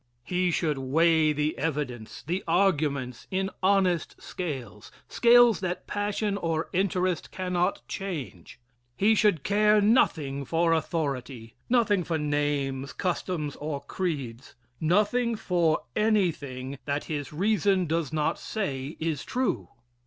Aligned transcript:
He 0.23 0.49
should 0.49 0.79
weigh 0.79 1.31
the 1.31 1.55
evidence, 1.59 2.23
the 2.25 2.43
arguments, 2.47 3.27
in 3.29 3.51
honest 3.61 4.19
scales 4.19 4.91
scales 5.07 5.59
that 5.59 5.85
passion 5.85 6.37
or 6.37 6.71
interest 6.73 7.29
cannot 7.29 7.87
change. 7.87 8.59
He 8.97 9.13
should 9.13 9.43
care 9.43 9.79
nothing 9.79 10.43
for 10.43 10.73
authority 10.73 11.53
nothing 11.69 12.03
for 12.03 12.17
names, 12.17 12.93
customs 12.93 13.55
or 13.57 13.79
creeds 13.79 14.55
nothing 14.79 15.35
for 15.35 15.83
anything 15.95 16.79
that 16.85 17.03
his 17.03 17.31
reason 17.31 17.85
does 17.85 18.11
not 18.11 18.39
say 18.39 18.97
is 18.99 19.23
true. 19.23 19.69